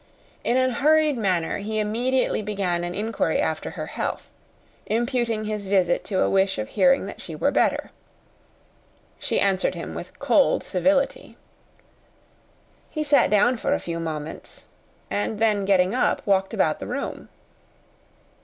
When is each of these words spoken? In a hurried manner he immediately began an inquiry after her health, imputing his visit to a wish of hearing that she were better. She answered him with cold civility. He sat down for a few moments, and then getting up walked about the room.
In 0.43 0.57
a 0.57 0.73
hurried 0.73 1.15
manner 1.15 1.59
he 1.59 1.77
immediately 1.77 2.41
began 2.41 2.83
an 2.83 2.95
inquiry 2.95 3.39
after 3.39 3.69
her 3.69 3.85
health, 3.85 4.31
imputing 4.87 5.45
his 5.45 5.67
visit 5.67 6.03
to 6.05 6.21
a 6.23 6.27
wish 6.31 6.57
of 6.57 6.69
hearing 6.69 7.05
that 7.05 7.21
she 7.21 7.35
were 7.35 7.51
better. 7.51 7.91
She 9.19 9.39
answered 9.39 9.75
him 9.75 9.93
with 9.93 10.17
cold 10.17 10.63
civility. 10.63 11.37
He 12.89 13.03
sat 13.03 13.29
down 13.29 13.57
for 13.57 13.73
a 13.73 13.79
few 13.79 13.99
moments, 13.99 14.65
and 15.11 15.37
then 15.37 15.65
getting 15.65 15.93
up 15.93 16.25
walked 16.25 16.55
about 16.55 16.79
the 16.79 16.87
room. 16.87 17.29